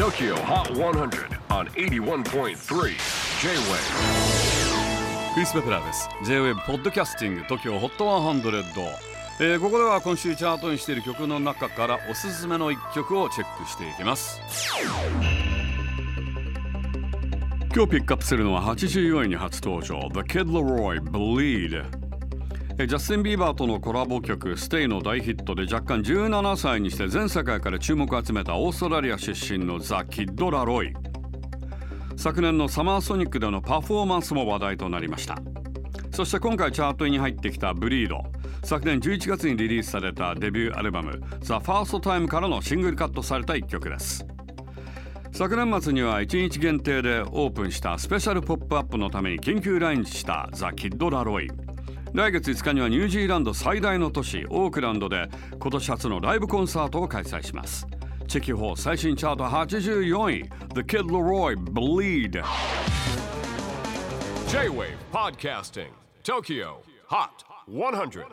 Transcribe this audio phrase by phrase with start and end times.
[0.00, 2.54] TOKYO HOT 100 on 81.3 J-WAVE
[5.34, 6.08] クリス・ベプラーです。
[6.24, 8.40] J-WAVE ポッドキャスティング TOKYO HOT 100、
[9.40, 14.40] えーここでは今週チャートにしている曲の中からおすすめの一曲をチェックしていきます。
[17.74, 20.08] 今日ピックアップするのは84位に初登場。
[20.14, 21.99] The Kid Laroi Bleed
[22.86, 30.94] ジャスティン・ビーバーとのコラボ曲「Stay」の大ヒットで若干17歳にして全世界から注目を集めたオーストラリア出身のザ・キッド・ラロイ。
[32.16, 35.38] 昨年のサマーソニックでのパフォーマンスも話題となりました。
[36.12, 38.22] そして今回チャートに入ってきた「ブリード」
[38.64, 44.26] 昨年11月にリリースされたデビューアルバム「The First Time」からのシングルカットされた一曲です。
[45.32, 51.48] 昨年末には1日限定でオープンしたスペシャルポップアップのために緊急来日したザ・キッド・ラロイ。
[52.12, 55.28] 来月5日にはニュージーランド最大の都市オークランドで
[55.60, 57.86] 今年初のライブコンサートを開催します。
[58.26, 60.50] チェキホー最新チャート84位。
[60.74, 62.42] The Kid Leroy Bleed
[64.48, 65.90] J-WAVE PODCASTING
[66.24, 67.28] TOKYO HOT
[67.68, 68.24] 100